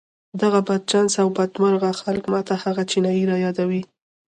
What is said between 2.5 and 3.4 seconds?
هغه چينايي را